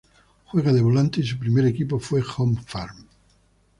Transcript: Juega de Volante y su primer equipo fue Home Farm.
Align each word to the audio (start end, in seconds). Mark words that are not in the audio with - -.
Juega 0.45 0.73
de 0.73 0.81
Volante 0.81 1.21
y 1.21 1.27
su 1.27 1.37
primer 1.37 1.63
equipo 1.67 1.99
fue 1.99 2.23
Home 2.35 2.59
Farm. 2.65 3.05